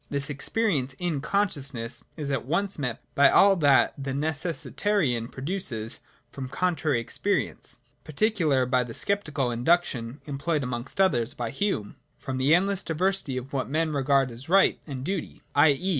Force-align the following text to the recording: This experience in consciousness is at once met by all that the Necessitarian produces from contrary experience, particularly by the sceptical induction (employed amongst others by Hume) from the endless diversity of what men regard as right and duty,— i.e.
This 0.09 0.31
experience 0.31 0.95
in 0.97 1.21
consciousness 1.21 2.03
is 2.17 2.31
at 2.31 2.43
once 2.43 2.79
met 2.79 3.03
by 3.13 3.29
all 3.29 3.55
that 3.57 3.93
the 4.03 4.15
Necessitarian 4.15 5.27
produces 5.27 5.99
from 6.31 6.49
contrary 6.49 6.99
experience, 6.99 7.77
particularly 8.03 8.65
by 8.65 8.83
the 8.83 8.95
sceptical 8.95 9.51
induction 9.51 10.19
(employed 10.25 10.63
amongst 10.63 10.99
others 10.99 11.35
by 11.35 11.51
Hume) 11.51 11.97
from 12.17 12.37
the 12.37 12.55
endless 12.55 12.81
diversity 12.81 13.37
of 13.37 13.53
what 13.53 13.69
men 13.69 13.91
regard 13.93 14.31
as 14.31 14.49
right 14.49 14.79
and 14.87 15.03
duty,— 15.03 15.43
i.e. 15.53 15.89